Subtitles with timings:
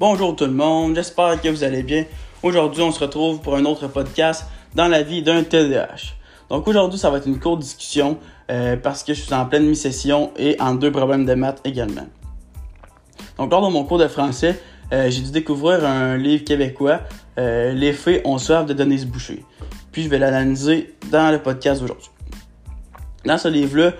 [0.00, 2.06] Bonjour tout le monde, j'espère que vous allez bien.
[2.42, 6.14] Aujourd'hui, on se retrouve pour un autre podcast dans la vie d'un TDAH.
[6.48, 8.16] Donc aujourd'hui, ça va être une courte discussion
[8.50, 12.06] euh, parce que je suis en pleine mi-session et en deux problèmes de maths également.
[13.36, 14.58] Donc lors de mon cours de français,
[14.94, 17.00] euh, j'ai dû découvrir un livre québécois,
[17.36, 19.44] euh, Les faits ont soif de Denise Boucher.
[19.92, 22.08] Puis je vais l'analyser dans le podcast d'aujourd'hui.
[23.26, 23.92] Dans ce livre-là,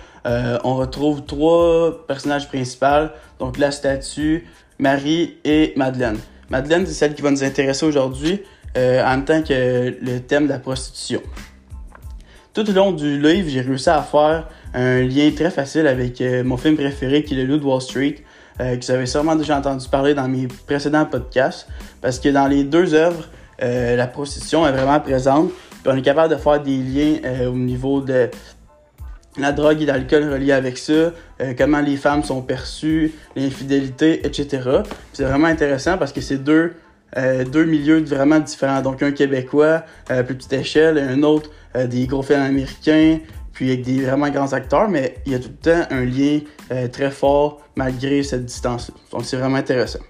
[0.64, 4.46] on retrouve trois personnages principaux, donc la statue,
[4.80, 6.18] Marie et Madeleine.
[6.48, 8.42] Madeleine, c'est celle qui va nous intéresser aujourd'hui
[8.76, 11.22] euh, en même temps que le thème de la prostitution.
[12.52, 16.42] Tout au long du livre, j'ai réussi à faire un lien très facile avec euh,
[16.42, 18.16] mon film préféré qui est Le Loup de Wall Street,
[18.60, 21.68] euh, que vous avez sûrement déjà entendu parler dans mes précédents podcasts,
[22.00, 23.28] parce que dans les deux œuvres,
[23.62, 25.50] la prostitution est vraiment présente,
[25.84, 28.30] on est capable de faire des liens au niveau de
[29.38, 31.12] la drogue et l'alcool reliés avec ça, euh,
[31.56, 34.82] comment les femmes sont perçues, l'infidélité, etc.
[35.12, 36.74] C'est vraiment intéressant parce que c'est deux,
[37.16, 38.82] euh, deux milieux vraiment différents.
[38.82, 41.50] Donc un québécois à euh, plus petite échelle et un autre
[41.88, 43.20] des gros films américains,
[43.52, 46.40] puis avec des vraiment grands acteurs, mais il y a tout le temps un lien
[46.90, 48.90] très fort malgré cette distance.
[49.12, 50.00] Donc c'est vraiment intéressant.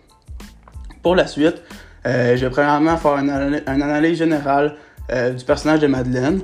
[1.03, 1.61] Pour la suite,
[2.07, 3.31] je vais premièrement faire une
[3.67, 4.77] analyse générale
[5.11, 6.41] du personnage de Madeleine.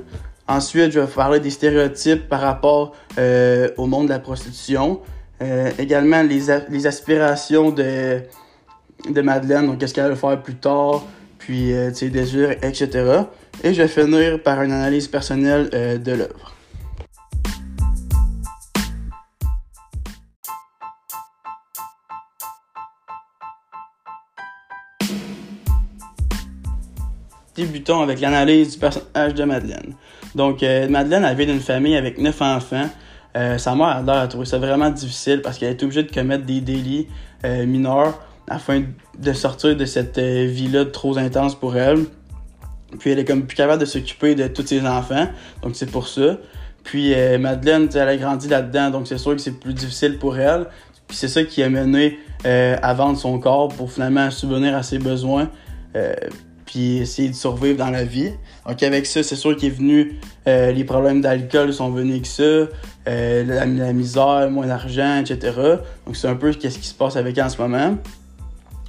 [0.47, 5.01] Ensuite, je vais parler des stéréotypes par rapport euh, au monde de la prostitution.
[5.41, 8.21] Euh, également, les, les, aspirations de,
[9.09, 11.03] de Madeleine, donc qu'est-ce qu'elle va faire plus tard,
[11.37, 13.23] puis euh, ses désirs, etc.
[13.63, 16.56] Et je vais finir par une analyse personnelle euh, de l'œuvre.
[27.57, 29.95] Débutons avec l'analyse du personnage de Madeleine.
[30.35, 32.87] Donc, euh, Madeleine, elle vient d'une famille avec neuf enfants.
[33.35, 36.61] Euh, sa mère, a trouvé ça vraiment difficile parce qu'elle est obligée de commettre des
[36.61, 37.07] délits
[37.45, 38.83] euh, mineurs afin
[39.17, 42.05] de sortir de cette vie-là trop intense pour elle.
[42.99, 45.27] Puis elle est comme plus capable de s'occuper de tous ses enfants,
[45.63, 46.37] donc c'est pour ça.
[46.83, 50.67] Puis Madeleine, elle a grandi là-dedans, donc c'est sûr que c'est plus difficile pour elle.
[51.07, 54.99] Puis c'est ça qui a mené à vendre son corps pour finalement subvenir à ses
[54.99, 55.49] besoins
[56.67, 58.31] puis essayer de survivre dans la vie.
[58.67, 62.25] Donc avec ça, c'est sûr qu'il est venu, euh, les problèmes d'alcool sont venus avec
[62.27, 65.53] ça, euh, la, misère, moins d'argent, etc.
[66.05, 67.95] Donc c'est un peu ce qui se passe avec elle en ce moment.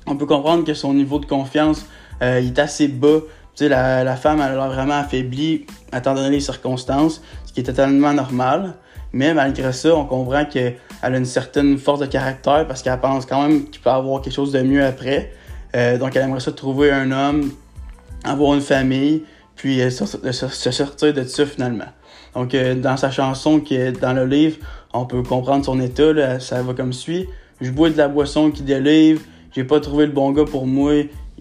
[0.06, 1.86] On peut comprendre que son niveau de confiance
[2.20, 3.20] euh, est assez bas.
[3.54, 5.66] Tu sais, la, la femme, elle a vraiment affaibli,
[5.96, 8.74] étant donné les circonstances, ce qui est totalement normal.
[9.12, 13.24] Mais malgré ça, on comprend qu'elle a une certaine force de caractère parce qu'elle pense
[13.24, 15.32] quand même qu'il peut avoir quelque chose de mieux après.
[15.72, 17.50] donc elle aimerait ça trouver un homme
[18.24, 19.22] avoir une famille,
[19.56, 21.88] puis euh, se sortir de ça finalement.
[22.34, 24.58] Donc, euh, dans sa chanson qui est dans le livre,
[24.92, 26.38] on peut comprendre son état.
[26.40, 27.26] ça va comme suit.
[27.60, 29.20] Je bois de la boisson qui délivre.
[29.54, 30.92] J'ai pas trouvé le bon gars pour moi.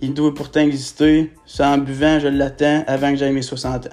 [0.01, 1.31] Il doit pourtant exister.
[1.45, 3.89] Ça en buvant, je l'attends avant que j'aille mes 60 ans.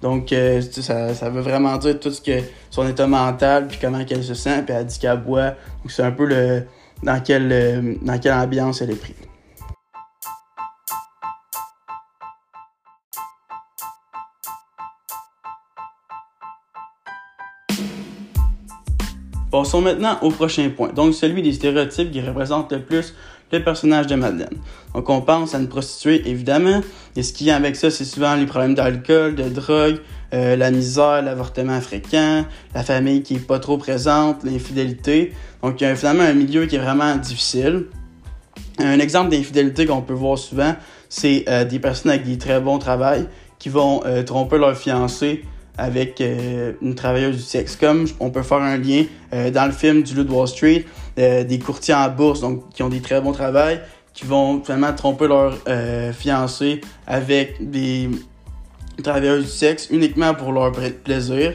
[0.00, 2.40] Donc, euh, ça, ça, veut vraiment dire tout ce que
[2.70, 5.48] son état mental, puis comment qu'elle se sent, puis elle dit qu'elle boit.
[5.82, 6.62] Donc, c'est un peu le
[7.02, 9.27] dans quelle, dans quelle ambiance elle est prise.
[19.50, 23.14] Passons maintenant au prochain point, donc celui des stéréotypes qui représentent le plus
[23.50, 24.58] le personnage de Madeleine.
[24.94, 26.82] Donc on pense à une prostituée évidemment,
[27.16, 30.00] et ce qui vient avec ça, c'est souvent les problèmes d'alcool, de drogue,
[30.34, 32.44] euh, la misère, l'avortement fréquent,
[32.74, 35.32] la famille qui est pas trop présente, l'infidélité.
[35.62, 37.86] Donc il y a finalement un milieu qui est vraiment difficile.
[38.78, 40.76] Un exemple d'infidélité qu'on peut voir souvent,
[41.08, 43.26] c'est euh, des personnes avec des très bons travails
[43.58, 45.42] qui vont euh, tromper leur fiancé
[45.78, 47.76] avec euh, une travailleuse du sexe.
[47.76, 50.84] Comme on peut faire un lien euh, dans le film du Loup Wall Street,
[51.18, 53.80] euh, des courtiers en bourse, donc qui ont des très bons travails,
[54.12, 55.56] qui vont vraiment tromper leur
[56.12, 58.10] fiancé avec des
[59.00, 60.72] travailleuses du sexe uniquement pour leur
[61.04, 61.54] plaisir.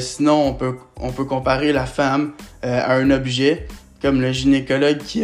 [0.00, 2.32] sinon, on peut, on peut comparer la femme
[2.62, 3.68] à un objet,
[4.00, 5.22] comme le gynécologue qui,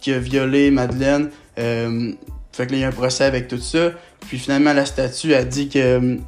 [0.00, 1.28] qui a violé Madeleine.
[1.56, 3.90] fait que là, il y a un procès avec tout ça.
[4.20, 6.18] Puis finalement, la statue a dit que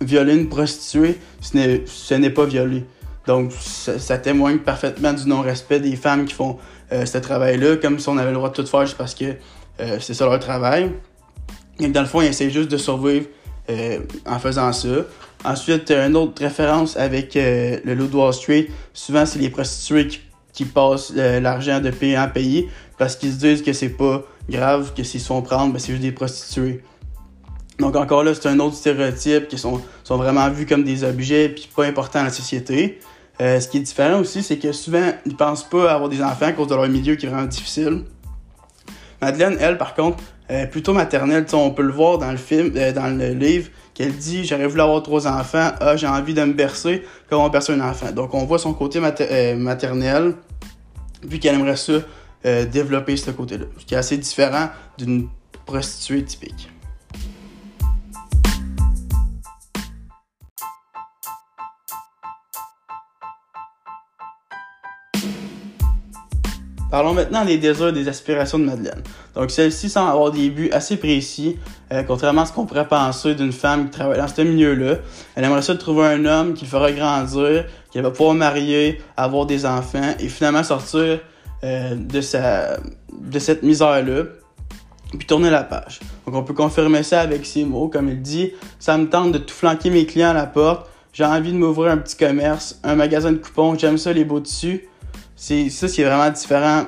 [0.00, 2.84] violer une prostituée, ce n'est pas violer.
[3.26, 6.58] Donc, ça, témoigne parfaitement du non-respect des femmes qui font
[6.92, 9.24] euh, ce travail-là, comme si on avait le droit de tout faire juste parce que
[9.80, 10.92] euh, c'est ça leur travail.
[11.80, 13.26] Et dans le fond, ils essaient juste de survivre
[13.70, 14.88] euh, en faisant ça.
[15.44, 18.68] Ensuite, une autre référence avec le loup Wall Street.
[18.94, 20.20] Souvent, c'est les prostituées qui,
[20.52, 24.92] qui passent l'argent de pays en pays parce qu'ils se disent que c'est pas grave,
[24.96, 26.82] que s'ils se font prendre, ben, c'est juste des prostituées.
[27.78, 31.48] Donc encore là, c'est un autre stéréotype qui sont, sont vraiment vus comme des objets
[31.48, 33.00] puis pas importants dans la société.
[33.40, 36.46] Euh, ce qui est différent aussi, c'est que souvent, ils pensent pas avoir des enfants
[36.46, 38.04] à cause de leur milieu qui est vraiment difficile.
[39.20, 41.46] Madeleine, elle, par contre, est plutôt maternelle.
[41.52, 44.82] on peut le voir dans le film, euh, dans le livre, qu'elle dit J'aurais voulu
[44.82, 48.12] avoir trois enfants, ah, j'ai envie de me bercer comme on berce un enfant.
[48.12, 50.34] Donc, on voit son côté euh, maternel,
[51.28, 51.94] puis qu'elle aimerait ça
[52.46, 54.68] euh, développer ce côté-là, ce qui est assez différent
[54.98, 55.28] d'une
[55.66, 56.68] prostituée typique.
[66.94, 69.02] Parlons maintenant des désirs et des aspirations de Madeleine.
[69.34, 71.58] Donc celle-ci semble avoir des buts assez précis,
[71.92, 74.98] euh, contrairement à ce qu'on pourrait penser d'une femme qui travaille dans ce milieu-là.
[75.34, 79.44] Elle aimerait ça trouver un homme qui le fera grandir, qui va pouvoir marier, avoir
[79.44, 81.18] des enfants et finalement sortir
[81.64, 82.76] euh, de, sa,
[83.12, 84.26] de cette misère-là,
[85.18, 85.98] puis tourner la page.
[86.26, 89.38] Donc on peut confirmer ça avec ces mots, comme il dit, ça me tente de
[89.38, 92.94] tout flanquer mes clients à la porte, j'ai envie de m'ouvrir un petit commerce, un
[92.94, 94.88] magasin de coupons, j'aime ça les beaux dessus
[95.36, 96.84] c'est ça qui est vraiment différent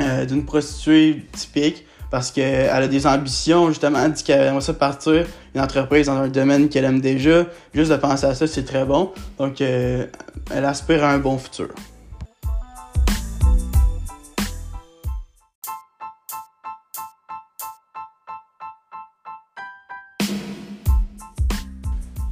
[0.00, 5.24] euh, d'une prostituée typique parce qu'elle a des ambitions, justement, dit qu'elle aimerait ça partir
[5.54, 7.46] une entreprise dans un domaine qu'elle aime déjà.
[7.72, 9.12] Juste de penser à ça, c'est très bon.
[9.38, 10.06] Donc, euh,
[10.50, 11.68] elle aspire à un bon futur.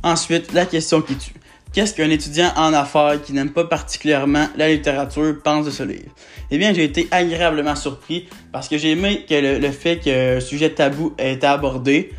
[0.03, 1.35] Ensuite, la question qui tue.
[1.72, 6.11] Qu'est-ce qu'un étudiant en affaires qui n'aime pas particulièrement la littérature pense de ce livre?
[6.50, 10.70] Eh bien, j'ai été agréablement surpris parce que j'ai aimé que le, fait qu'un sujet
[10.70, 12.11] tabou ait été abordé,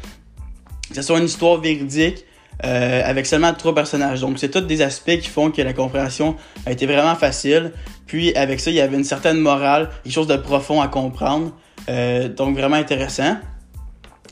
[0.90, 2.24] que ce soit une histoire véridique,
[2.64, 4.22] euh, avec seulement trois personnages.
[4.22, 7.74] Donc, c'est tous des aspects qui font que la compréhension a été vraiment facile.
[8.06, 11.52] Puis, avec ça, il y avait une certaine morale, quelque chose de profond à comprendre.
[11.90, 13.36] Euh, donc, vraiment intéressant.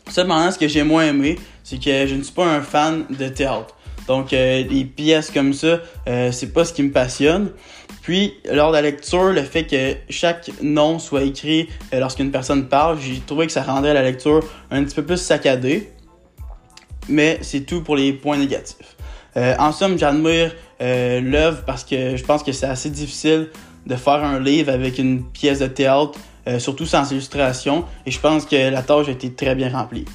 [0.09, 3.27] Cependant, ce que j'ai moins aimé, c'est que je ne suis pas un fan de
[3.27, 3.75] théâtre.
[4.09, 7.51] Donc, euh, des pièces comme ça, euh, c'est pas ce qui me passionne.
[8.01, 12.67] Puis, lors de la lecture, le fait que chaque nom soit écrit euh, lorsqu'une personne
[12.67, 15.91] parle, j'ai trouvé que ça rendait la lecture un petit peu plus saccadée.
[17.07, 18.95] Mais c'est tout pour les points négatifs.
[19.35, 23.49] en somme, j'admire l'œuvre parce que je pense que c'est assez difficile
[23.85, 26.19] de faire un livre avec une pièce de théâtre,
[26.59, 27.85] surtout sans illustration.
[28.05, 30.05] Et je pense que la tâche a été très bien remplie.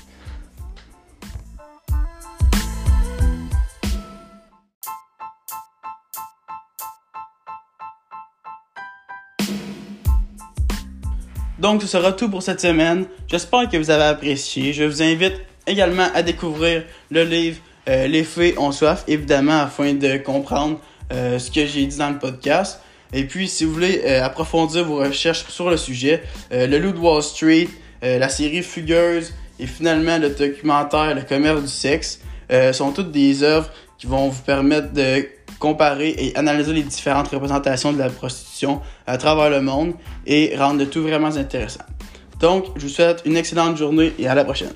[11.65, 13.07] Donc, ce sera tout pour cette semaine.
[13.27, 14.75] J'espère que vous avez apprécié.
[14.75, 17.57] Je vous invite également à découvrir le livre
[17.89, 20.79] euh, Les Fées ont soif, évidemment, afin de comprendre
[21.11, 22.83] euh, ce que j'ai dit dans le podcast.
[23.15, 26.99] Et puis, si vous voulez euh, approfondir vos recherches sur le sujet, Le Loup de
[26.99, 27.69] Wall Street,
[28.03, 32.21] la série Fugueuse et finalement le documentaire Le commerce du sexe
[32.73, 33.71] sont toutes des œuvres
[34.07, 35.27] vont vous permettre de
[35.59, 39.95] comparer et analyser les différentes représentations de la prostitution à travers le monde
[40.27, 41.85] et rendre tout vraiment intéressant.
[42.41, 44.75] Donc, je vous souhaite une excellente journée et à la prochaine.